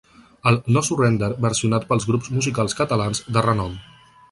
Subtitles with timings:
[0.51, 3.79] El ‘No Surrender’, versionat per grups musicals catalans de renom.